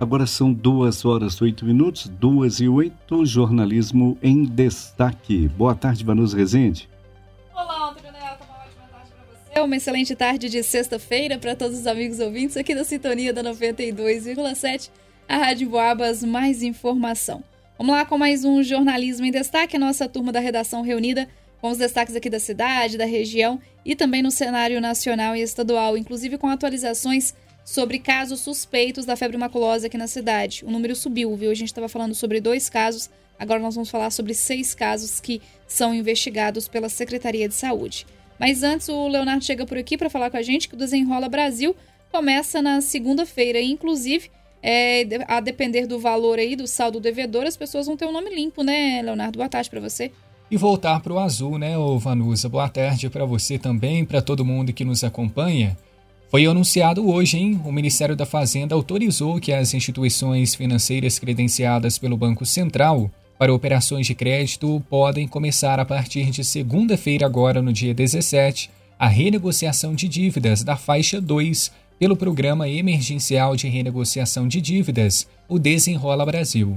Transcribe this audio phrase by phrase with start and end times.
[0.00, 5.46] Agora são duas horas oito minutos, duas e oito, jornalismo em destaque.
[5.48, 6.88] Boa tarde, Vanusa Rezende.
[7.54, 9.60] Olá, Neto, uma ótima tarde para você.
[9.60, 14.90] Uma excelente tarde de sexta-feira para todos os amigos ouvintes aqui da Sintonia da 92,7,
[15.28, 17.44] a Rádio Boabas, mais informação.
[17.78, 21.28] Vamos lá com mais um jornalismo em destaque, a nossa turma da redação reunida
[21.60, 25.96] com os destaques aqui da cidade, da região e também no cenário nacional e estadual,
[25.96, 27.32] inclusive com atualizações
[27.64, 30.64] sobre casos suspeitos da febre maculosa aqui na cidade.
[30.64, 31.50] O número subiu, viu?
[31.50, 35.40] A gente estava falando sobre dois casos, agora nós vamos falar sobre seis casos que
[35.66, 38.06] são investigados pela Secretaria de Saúde.
[38.38, 41.28] Mas antes, o Leonardo chega por aqui para falar com a gente que o Desenrola
[41.28, 41.74] Brasil
[42.10, 43.60] começa na segunda-feira.
[43.60, 44.30] Inclusive,
[44.62, 48.34] é, a depender do valor aí, do saldo devedor, as pessoas vão ter um nome
[48.34, 49.38] limpo, né, Leonardo?
[49.38, 50.12] Boa tarde para você.
[50.50, 52.48] E voltar para o azul, né, ô Vanusa?
[52.48, 55.76] Boa tarde para você também, para todo mundo que nos acompanha.
[56.34, 57.60] Foi anunciado hoje, hein?
[57.64, 64.04] O Ministério da Fazenda autorizou que as instituições financeiras credenciadas pelo Banco Central para operações
[64.04, 68.68] de crédito podem começar a partir de segunda-feira, agora no dia 17,
[68.98, 75.56] a renegociação de dívidas da faixa 2 pelo Programa Emergencial de Renegociação de Dívidas, o
[75.56, 76.76] Desenrola Brasil.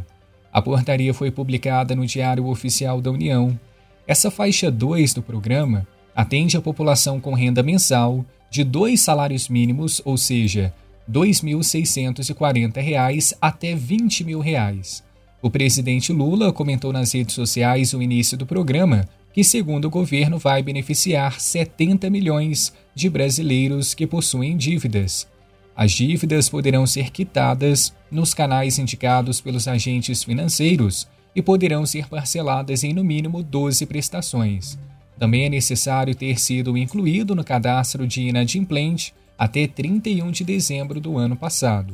[0.53, 3.59] A portaria foi publicada no Diário Oficial da União.
[4.05, 8.23] Essa faixa 2 do programa atende a população com renda mensal
[8.58, 10.73] de dois salários mínimos, ou seja,
[11.08, 15.03] R$ 2.640 até 20 mil reais.
[15.44, 20.39] O presidente Lula comentou nas redes sociais o início do programa, que, segundo o governo,
[20.39, 25.27] vai beneficiar 70 milhões de brasileiros que possuem dívidas.
[25.75, 32.83] As dívidas poderão ser quitadas nos canais indicados pelos agentes financeiros e poderão ser parceladas
[32.83, 34.80] em no mínimo 12 prestações.
[35.19, 41.17] Também é necessário ter sido incluído no cadastro de inadimplente até 31 de dezembro do
[41.17, 41.93] ano passado.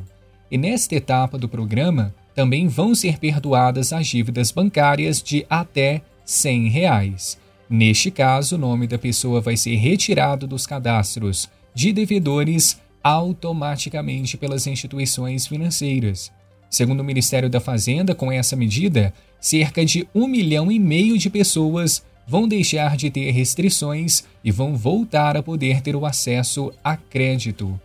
[0.49, 6.67] E nesta etapa do programa, também vão ser perdoadas as dívidas bancárias de até 100
[6.69, 7.37] reais.
[7.69, 14.67] Neste caso, o nome da pessoa vai ser retirado dos cadastros de devedores automaticamente pelas
[14.67, 16.31] instituições financeiras.
[16.69, 21.29] Segundo o Ministério da Fazenda, com essa medida, cerca de um milhão e meio de
[21.29, 26.95] pessoas vão deixar de ter restrições e vão voltar a poder ter o acesso a
[26.97, 27.79] crédito.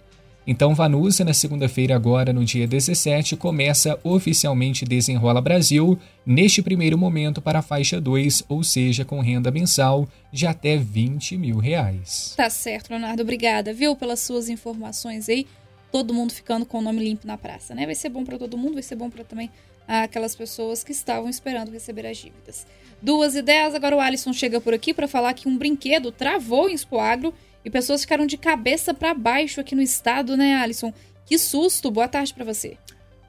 [0.50, 7.42] Então, Vanusa, na segunda-feira, agora no dia 17, começa oficialmente Desenrola Brasil, neste primeiro momento
[7.42, 12.32] para a faixa 2, ou seja, com renda mensal de até 20 mil reais.
[12.34, 13.20] Tá certo, Leonardo.
[13.20, 15.46] Obrigada, viu, pelas suas informações aí.
[15.92, 17.84] Todo mundo ficando com o nome limpo na praça, né?
[17.84, 19.50] Vai ser bom para todo mundo, vai ser bom para também
[19.88, 22.66] aquelas pessoas que estavam esperando receber as dívidas.
[23.00, 26.74] Duas ideias, agora o Alisson chega por aqui para falar que um brinquedo travou em
[26.74, 27.32] Expoagro
[27.64, 30.92] e pessoas ficaram de cabeça para baixo aqui no estado, né, Alisson?
[31.24, 31.90] Que susto!
[31.90, 32.76] Boa tarde para você.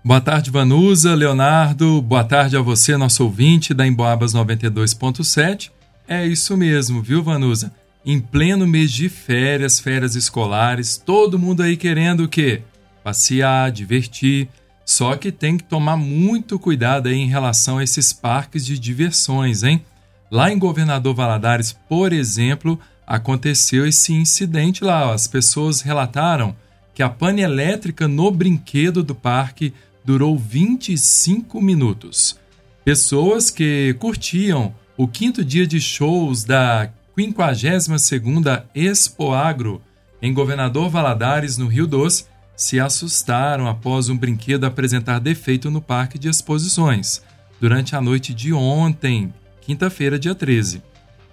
[0.03, 2.01] Boa tarde, Vanusa, Leonardo.
[2.01, 5.71] Boa tarde a você, nosso ouvinte da Emboabas 92.7.
[6.07, 7.71] É isso mesmo, viu, Vanusa?
[8.05, 12.61] Em pleno mês de férias, férias escolares, todo mundo aí querendo o quê?
[13.03, 14.47] Passear, divertir,
[14.89, 19.61] só que tem que tomar muito cuidado aí em relação a esses parques de diversões,
[19.61, 19.85] hein?
[20.31, 25.13] Lá em Governador Valadares, por exemplo, aconteceu esse incidente lá.
[25.13, 26.55] As pessoas relataram
[26.95, 32.39] que a pane elétrica no brinquedo do parque durou 25 minutos.
[32.83, 39.83] Pessoas que curtiam o quinto dia de shows da 52ª Expo Agro
[40.19, 42.25] em Governador Valadares, no Rio Doce,
[42.59, 47.23] se assustaram após um brinquedo apresentar defeito no parque de exposições,
[47.57, 50.83] durante a noite de ontem, quinta-feira, dia 13.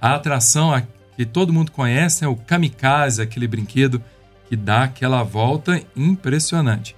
[0.01, 0.81] A atração
[1.17, 4.01] que todo mundo conhece é o Kamikaze, aquele brinquedo
[4.49, 6.95] que dá aquela volta impressionante.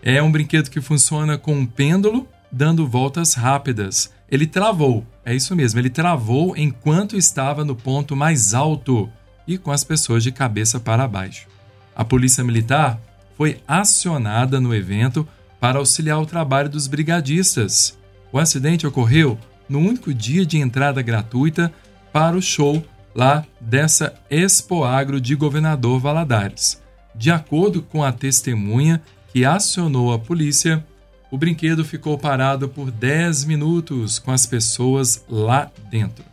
[0.00, 4.12] É um brinquedo que funciona com um pêndulo dando voltas rápidas.
[4.30, 9.10] Ele travou, é isso mesmo, ele travou enquanto estava no ponto mais alto
[9.44, 11.48] e com as pessoas de cabeça para baixo.
[11.96, 13.00] A Polícia Militar
[13.36, 15.26] foi acionada no evento
[15.60, 17.98] para auxiliar o trabalho dos brigadistas.
[18.32, 19.38] O acidente ocorreu
[19.68, 21.72] no único dia de entrada gratuita
[22.12, 22.84] para o show
[23.14, 26.82] lá dessa Expo Agro de Governador Valadares.
[27.14, 29.02] De acordo com a testemunha
[29.32, 30.84] que acionou a polícia,
[31.30, 36.24] o brinquedo ficou parado por 10 minutos com as pessoas lá dentro.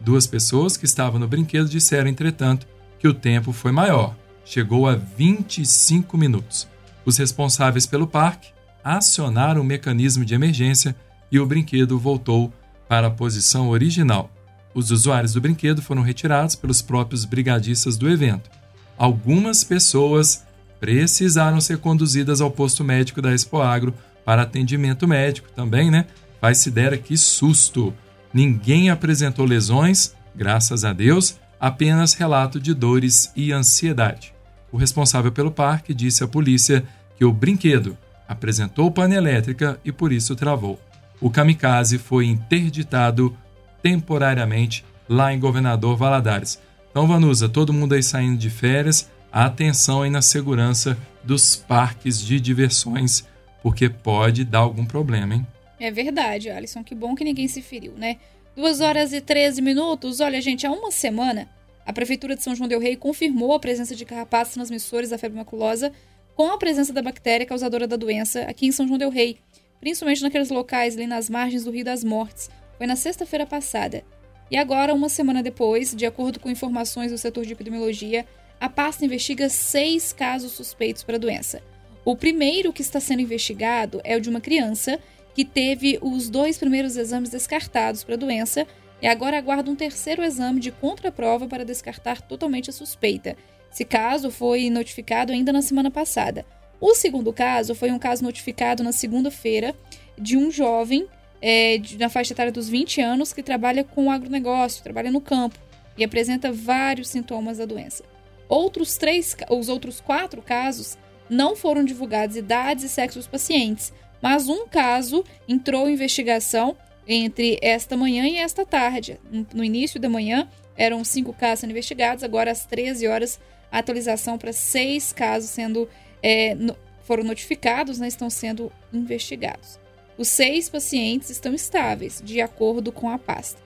[0.00, 2.66] Duas pessoas que estavam no brinquedo disseram, entretanto,
[2.98, 4.14] que o tempo foi maior
[4.48, 6.66] chegou a 25 minutos.
[7.04, 8.48] Os responsáveis pelo parque
[8.82, 10.96] acionaram o mecanismo de emergência
[11.30, 12.50] e o brinquedo voltou
[12.88, 14.30] para a posição original.
[14.72, 18.48] Os usuários do brinquedo foram retirados pelos próprios brigadistas do evento.
[18.96, 20.44] Algumas pessoas
[20.80, 23.92] precisaram ser conduzidas ao posto médico da Expo Agro
[24.24, 26.06] para atendimento médico também, né?
[26.40, 27.92] Faz-se dera que susto.
[28.32, 34.37] Ninguém apresentou lesões, graças a Deus, apenas relato de dores e ansiedade.
[34.70, 36.84] O responsável pelo parque disse à polícia
[37.16, 37.96] que o brinquedo
[38.28, 40.78] apresentou pane elétrica e por isso travou.
[41.20, 43.36] O kamikaze foi interditado
[43.82, 46.60] temporariamente lá em Governador Valadares.
[46.90, 52.38] Então, Vanusa, todo mundo aí saindo de férias, atenção aí na segurança dos parques de
[52.38, 53.24] diversões,
[53.62, 55.46] porque pode dar algum problema, hein?
[55.80, 56.82] É verdade, Alisson.
[56.82, 58.16] Que bom que ninguém se feriu, né?
[58.56, 60.20] 2 horas e 13 minutos.
[60.20, 61.48] Olha, gente, há uma semana,
[61.88, 65.38] a Prefeitura de São João Del Rei confirmou a presença de carrapatos transmissores da febre
[65.38, 65.90] maculosa
[66.34, 69.38] com a presença da bactéria causadora da doença aqui em São João Del Rei,
[69.80, 72.50] principalmente naqueles locais ali nas margens do Rio das Mortes.
[72.76, 74.04] Foi na sexta-feira passada.
[74.50, 78.26] E agora, uma semana depois, de acordo com informações do setor de epidemiologia,
[78.60, 81.62] a pasta investiga seis casos suspeitos para a doença.
[82.04, 85.00] O primeiro que está sendo investigado é o de uma criança
[85.34, 88.66] que teve os dois primeiros exames descartados para a doença
[89.00, 93.36] e agora aguarda um terceiro exame de contraprova para descartar totalmente a suspeita.
[93.72, 96.44] Esse caso foi notificado ainda na semana passada.
[96.80, 99.74] O segundo caso foi um caso notificado na segunda-feira
[100.16, 101.06] de um jovem
[101.40, 105.58] é, de, na faixa etária dos 20 anos que trabalha com agronegócio, trabalha no campo
[105.96, 108.04] e apresenta vários sintomas da doença.
[108.48, 110.96] Outros três, os outros quatro casos
[111.28, 113.92] não foram divulgados idades e sexos dos pacientes,
[114.22, 116.76] mas um caso entrou em investigação
[117.08, 119.18] entre esta manhã e esta tarde.
[119.54, 123.40] No início da manhã eram cinco casos sendo investigados, agora às 13 horas
[123.70, 125.88] atualização para seis casos sendo
[126.22, 129.78] é, no, foram notificados, né, estão sendo investigados.
[130.16, 133.62] Os seis pacientes estão estáveis, de acordo com a pasta.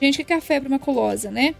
[0.00, 1.54] Gente, o que é a febre maculosa, né?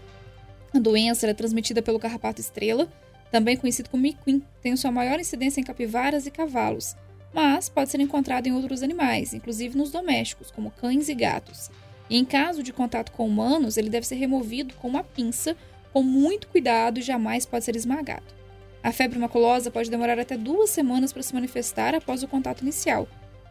[0.73, 2.87] A doença é transmitida pelo carrapato estrela,
[3.31, 4.41] também conhecido como miquim.
[4.61, 6.95] Tem sua maior incidência em capivaras e cavalos,
[7.33, 11.69] mas pode ser encontrado em outros animais, inclusive nos domésticos, como cães e gatos.
[12.09, 15.55] E em caso de contato com humanos, ele deve ser removido com uma pinça,
[15.91, 18.25] com muito cuidado e jamais pode ser esmagado.
[18.83, 23.07] A febre maculosa pode demorar até duas semanas para se manifestar após o contato inicial,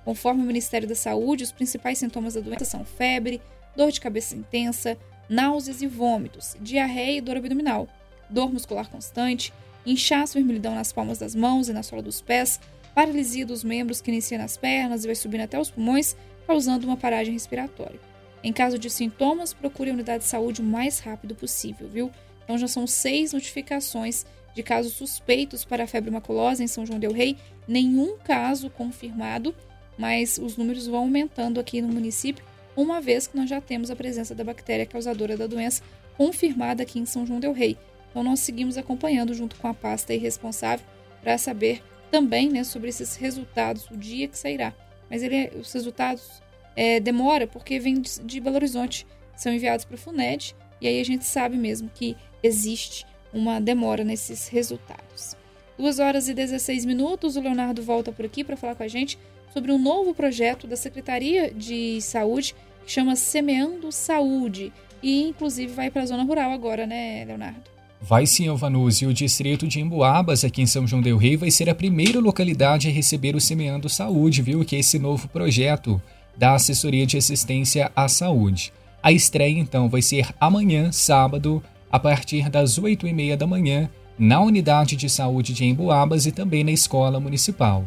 [0.06, 3.42] Conforme o Ministério da Saúde, os principais sintomas da doença são febre,
[3.74, 4.96] dor de cabeça intensa,
[5.28, 7.88] náuseas e vômitos, diarreia e dor abdominal,
[8.30, 9.52] dor muscular constante,
[9.84, 12.60] inchaço e vermelhidão nas palmas das mãos e na sola dos pés,
[12.96, 16.16] paralisia dos membros que inicia nas pernas e vai subindo até os pulmões,
[16.48, 18.00] causando uma paragem respiratória.
[18.42, 22.10] Em caso de sintomas, procure a unidade de saúde o mais rápido possível, viu?
[22.42, 26.98] Então já são seis notificações de casos suspeitos para a febre maculosa em São João
[26.98, 27.36] del Rei,
[27.68, 29.54] nenhum caso confirmado
[29.96, 32.44] mas os números vão aumentando aqui no município,
[32.76, 35.82] uma vez que nós já temos a presença da bactéria causadora da doença
[36.16, 37.78] confirmada aqui em São João del Rei.
[38.10, 40.84] Então nós seguimos acompanhando junto com a pasta responsável
[41.22, 44.74] para saber também né, sobre esses resultados, o dia que sairá.
[45.10, 46.42] Mas ele, os resultados
[46.74, 49.06] é, demora porque vem de, de Belo Horizonte,
[49.36, 54.04] são enviados para o FUNED e aí a gente sabe mesmo que existe uma demora
[54.04, 55.36] nesses resultados.
[55.78, 59.18] 2 horas e 16 minutos, o Leonardo volta por aqui para falar com a gente
[59.52, 62.54] sobre um novo projeto da Secretaria de Saúde
[62.84, 64.72] que chama Semeando Saúde
[65.02, 67.75] e inclusive vai para a zona rural agora, né, Leonardo?
[68.00, 69.06] Vai sim, Alvanuse.
[69.06, 72.88] O distrito de Emboabas, aqui em São João del Rei, vai ser a primeira localidade
[72.88, 74.64] a receber o Semeando Saúde, viu?
[74.64, 76.00] Que é esse novo projeto
[76.36, 78.72] da Assessoria de Assistência à Saúde.
[79.02, 83.88] A estreia, então, vai ser amanhã, sábado, a partir das 8 e meia da manhã,
[84.18, 87.86] na Unidade de Saúde de Emboabas e também na Escola Municipal.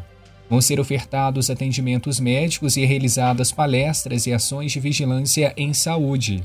[0.49, 6.43] Vão ser ofertados atendimentos médicos e realizadas palestras e ações de vigilância em saúde.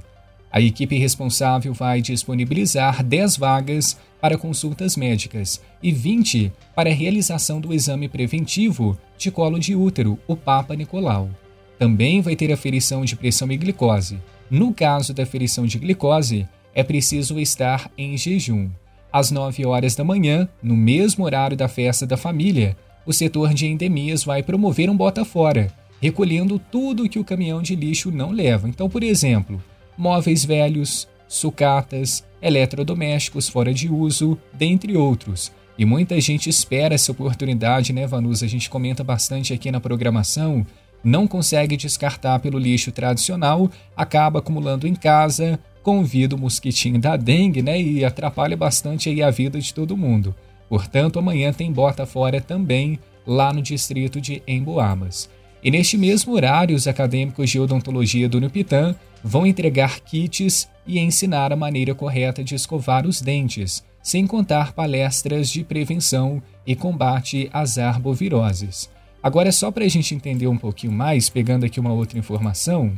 [0.54, 7.60] A equipe responsável vai disponibilizar 10 vagas para consultas médicas e 20 para a realização
[7.60, 11.28] do exame preventivo de colo de útero, o Papa Nicolau.
[11.76, 14.20] Também vai ter aferição de pressão e glicose.
[14.48, 18.70] No caso da aferição de glicose, é preciso estar em jejum.
[19.12, 23.66] Às 9 horas da manhã, no mesmo horário da festa da família, o setor de
[23.66, 25.66] endemias vai promover um bota fora,
[26.00, 28.68] recolhendo tudo que o caminhão de lixo não leva.
[28.68, 29.60] Então, por exemplo,
[29.96, 35.52] móveis velhos, sucatas, eletrodomésticos fora de uso, dentre outros.
[35.76, 38.44] E muita gente espera essa oportunidade, né, Vanusa?
[38.44, 40.64] A gente comenta bastante aqui na programação.
[41.02, 47.60] Não consegue descartar pelo lixo tradicional, acaba acumulando em casa, convida o mosquitinho da dengue,
[47.60, 47.80] né?
[47.80, 50.34] E atrapalha bastante aí a vida de todo mundo.
[50.68, 55.28] Portanto, amanhã tem bota fora também lá no distrito de Emboabas.
[55.62, 61.50] E neste mesmo horário, os acadêmicos de odontologia do Nupitã vão entregar kits e ensinar
[61.50, 67.78] a maneira correta de escovar os dentes, sem contar palestras de prevenção e combate às
[67.78, 68.90] arboviroses.
[69.22, 72.92] Agora, só para a gente entender um pouquinho mais, pegando aqui uma outra informação,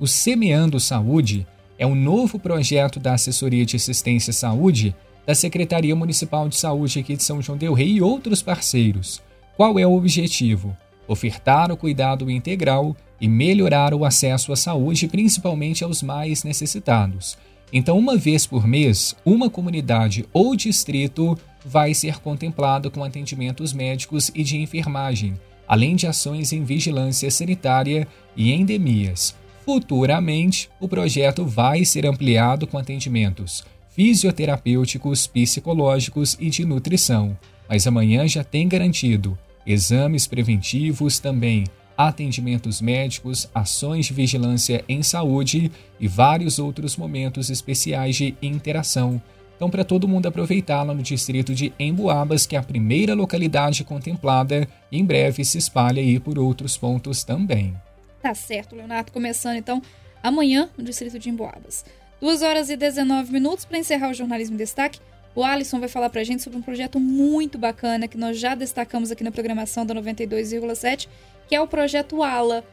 [0.00, 1.46] o Semeando Saúde
[1.78, 4.94] é um novo projeto da Assessoria de Assistência à Saúde
[5.24, 9.22] da Secretaria Municipal de Saúde aqui de São João del Rei e outros parceiros.
[9.56, 10.76] Qual é o objetivo?
[11.10, 17.36] Ofertar o cuidado integral e melhorar o acesso à saúde, principalmente aos mais necessitados.
[17.72, 24.30] Então, uma vez por mês, uma comunidade ou distrito vai ser contemplado com atendimentos médicos
[24.36, 25.34] e de enfermagem,
[25.66, 29.34] além de ações em vigilância sanitária e endemias.
[29.64, 37.36] Futuramente, o projeto vai ser ampliado com atendimentos fisioterapêuticos, psicológicos e de nutrição,
[37.68, 39.36] mas amanhã já tem garantido
[39.66, 41.64] exames preventivos também,
[41.96, 49.20] atendimentos médicos, ações de vigilância em saúde e vários outros momentos especiais de interação.
[49.56, 53.84] Então, para todo mundo aproveitar lá no distrito de Emboabas, que é a primeira localidade
[53.84, 57.74] contemplada, em breve se espalha aí por outros pontos também.
[58.22, 59.12] Tá certo, Leonardo.
[59.12, 59.82] Começando então
[60.22, 61.84] amanhã no distrito de Emboabas.
[62.22, 65.00] 2 horas e 19 minutos para encerrar o Jornalismo em Destaque.
[65.34, 68.54] O Alisson vai falar para a gente sobre um projeto muito bacana que nós já
[68.54, 71.08] destacamos aqui na programação da 92,7,
[71.48, 72.64] que é o projeto ALA.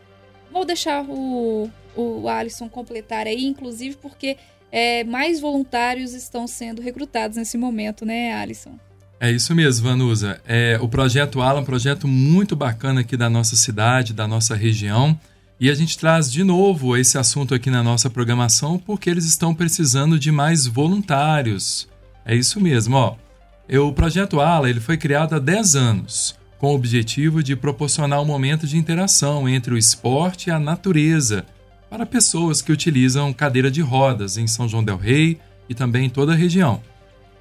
[0.52, 4.38] Vou deixar o, o Alisson completar aí, inclusive porque
[4.72, 8.78] é, mais voluntários estão sendo recrutados nesse momento, né, Alisson?
[9.20, 10.40] É isso mesmo, Vanusa.
[10.46, 14.56] É, o projeto ALA é um projeto muito bacana aqui da nossa cidade, da nossa
[14.56, 15.20] região.
[15.60, 19.56] E a gente traz de novo esse assunto aqui na nossa programação porque eles estão
[19.56, 21.88] precisando de mais voluntários.
[22.28, 23.16] É isso mesmo, ó.
[23.80, 28.26] O projeto ALA ele foi criado há 10 anos, com o objetivo de proporcionar um
[28.26, 31.46] momento de interação entre o esporte e a natureza
[31.90, 36.10] para pessoas que utilizam cadeira de rodas em São João del Rei e também em
[36.10, 36.82] toda a região.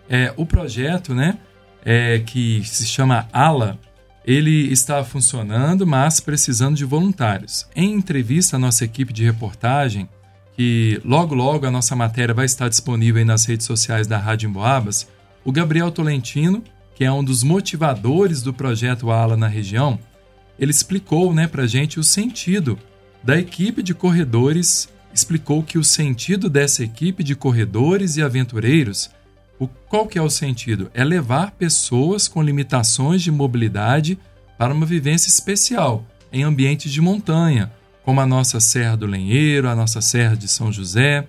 [0.08, 1.36] É, o projeto, né,
[1.84, 3.76] é, que se chama ALA,
[4.24, 7.66] ele está funcionando, mas precisando de voluntários.
[7.74, 10.08] Em entrevista à nossa equipe de reportagem,
[10.56, 15.08] que logo logo a nossa matéria vai estar disponível nas redes sociais da Rádio Emboabas,
[15.44, 16.62] o Gabriel Tolentino,
[16.94, 19.98] que é um dos motivadores do projeto ALA na região,
[20.58, 22.78] ele explicou né, para a gente o sentido
[23.22, 29.10] da equipe de corredores, explicou que o sentido dessa equipe de corredores e aventureiros
[29.58, 30.90] o, qual que é o sentido?
[30.92, 34.18] É levar pessoas com limitações de mobilidade
[34.58, 37.72] para uma vivência especial em ambientes de montanha,
[38.06, 41.26] como a nossa Serra do Lenheiro, a nossa Serra de São José.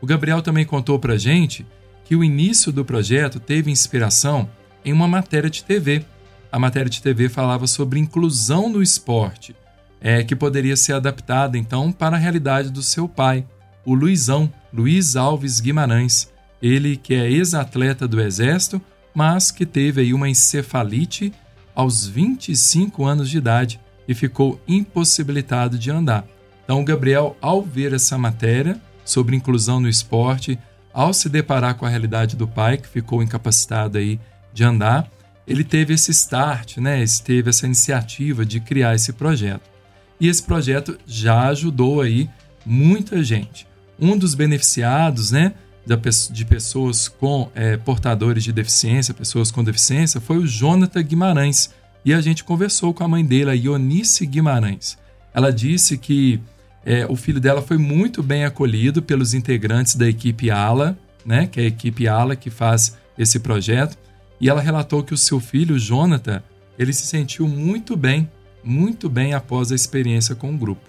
[0.00, 1.66] O Gabriel também contou para gente
[2.04, 4.48] que o início do projeto teve inspiração
[4.84, 6.04] em uma matéria de TV.
[6.52, 9.56] A matéria de TV falava sobre inclusão no esporte,
[10.00, 13.44] é, que poderia ser adaptada então para a realidade do seu pai,
[13.84, 16.30] o Luizão, Luiz Alves Guimarães.
[16.62, 18.80] Ele que é ex-atleta do Exército,
[19.12, 21.32] mas que teve aí uma encefalite
[21.74, 23.80] aos 25 anos de idade
[24.10, 26.26] e ficou impossibilitado de andar.
[26.64, 30.58] Então, Gabriel, ao ver essa matéria sobre inclusão no esporte,
[30.92, 34.18] ao se deparar com a realidade do pai, que ficou incapacitado aí
[34.52, 35.08] de andar,
[35.46, 37.04] ele teve esse start, né?
[37.24, 39.70] teve essa iniciativa de criar esse projeto.
[40.18, 42.28] E esse projeto já ajudou aí
[42.66, 43.64] muita gente.
[43.96, 45.54] Um dos beneficiados, né,
[46.32, 51.70] de pessoas com é, portadores de deficiência, pessoas com deficiência, foi o Jonathan Guimarães.
[52.04, 54.98] E a gente conversou com a mãe dele, a Ionice Guimarães.
[55.34, 56.40] Ela disse que
[56.84, 61.60] é, o filho dela foi muito bem acolhido pelos integrantes da equipe ALA, né, que
[61.60, 63.98] é a equipe ALA que faz esse projeto.
[64.40, 66.42] E ela relatou que o seu filho, Jonathan,
[66.78, 68.30] ele se sentiu muito bem,
[68.64, 70.88] muito bem após a experiência com o grupo.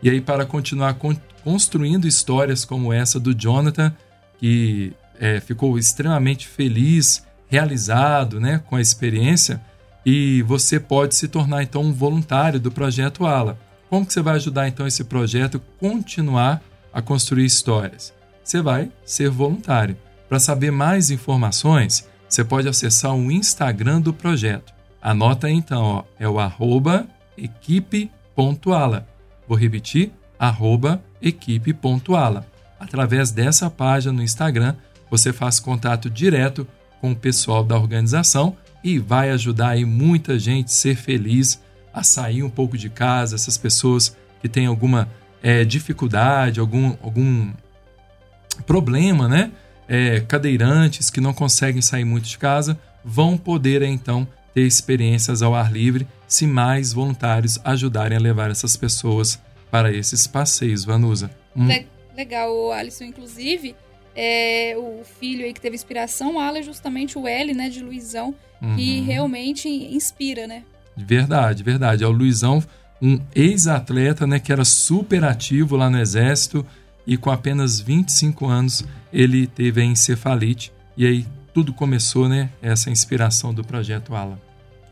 [0.00, 3.92] E aí, para continuar con construindo histórias como essa do Jonathan,
[4.38, 9.60] que é, ficou extremamente feliz, realizado né, com a experiência,
[10.04, 13.58] e você pode se tornar então um voluntário do projeto ALA.
[13.88, 18.12] Como que você vai ajudar então esse projeto continuar a construir histórias?
[18.42, 19.96] Você vai ser voluntário.
[20.28, 24.72] Para saber mais informações, você pode acessar o Instagram do projeto.
[25.00, 27.06] Anota então, ó, é o arroba
[27.36, 29.06] equipe.ala.
[29.46, 32.46] Vou repetir, arroba equipe.ala.
[32.80, 34.74] Através dessa página no Instagram,
[35.10, 36.66] você faz contato direto
[37.00, 41.60] com o pessoal da organização e vai ajudar aí muita gente a ser feliz,
[41.92, 45.08] a sair um pouco de casa, essas pessoas que têm alguma
[45.42, 47.52] é, dificuldade, algum, algum
[48.66, 49.50] problema, né?
[49.88, 55.54] É, cadeirantes que não conseguem sair muito de casa, vão poder então ter experiências ao
[55.54, 61.30] ar livre se mais voluntários ajudarem a levar essas pessoas para esses passeios, Vanusa.
[61.54, 61.68] Hum
[62.16, 63.74] legal, Alisson, inclusive,
[64.14, 67.82] é, o filho aí que teve inspiração, o Ala é justamente o L, né, de
[67.82, 68.76] Luizão, uhum.
[68.76, 70.64] que realmente inspira, né?
[70.96, 72.04] Verdade, verdade.
[72.04, 72.62] É o Luizão,
[73.00, 76.66] um ex-atleta, né, que era super ativo lá no Exército
[77.06, 82.90] e com apenas 25 anos ele teve a encefalite e aí tudo começou, né, essa
[82.90, 84.40] inspiração do projeto Ala.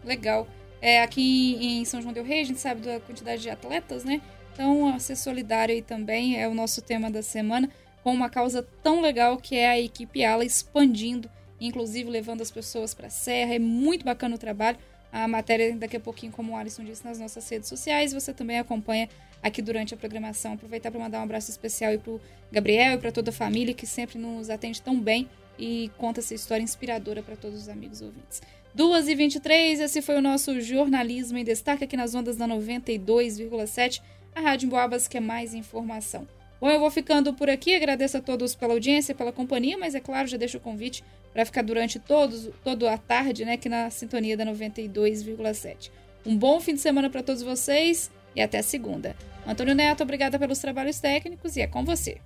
[0.04, 0.46] Legal.
[0.80, 4.20] É, aqui em São João del Rei, a gente sabe da quantidade de atletas, né?
[4.52, 7.68] Então, ser solidário aí também é o nosso tema da semana,
[8.02, 11.30] com uma causa tão legal que é a equipe Ala expandindo,
[11.60, 13.54] inclusive levando as pessoas para a Serra.
[13.54, 14.78] É muito bacana o trabalho.
[15.12, 18.12] A matéria daqui a pouquinho, como o Alisson disse, nas nossas redes sociais.
[18.12, 19.08] Você também acompanha
[19.42, 20.54] aqui durante a programação.
[20.54, 22.20] Aproveitar para mandar um abraço especial para o
[22.52, 25.28] Gabriel e para toda a família que sempre nos atende tão bem
[25.58, 28.40] e conta essa história inspiradora para todos os amigos ouvintes.
[28.76, 34.00] 2h23, esse foi o nosso Jornalismo em Destaque aqui nas ondas da 92,7,
[34.34, 36.26] a Rádio Boabas, que é mais informação.
[36.60, 40.00] Bom, eu vou ficando por aqui, agradeço a todos pela audiência, pela companhia, mas é
[40.00, 41.02] claro, já deixo o convite
[41.32, 45.90] para ficar durante todos, toda a tarde, né, aqui na sintonia da 92,7.
[46.26, 49.16] Um bom fim de semana para todos vocês e até segunda.
[49.46, 52.18] Antônio Neto, obrigada pelos trabalhos técnicos e é com você.